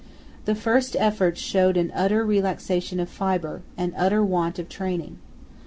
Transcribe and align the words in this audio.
The 0.45 0.55
first 0.55 0.95
efforts 0.97 1.39
showed 1.39 1.77
an 1.77 1.91
utter 1.93 2.25
relaxation 2.25 2.99
of 2.99 3.07
fibre, 3.07 3.61
an 3.77 3.93
utter 3.95 4.25
want 4.25 4.57
of 4.57 4.67
training. 4.67 5.19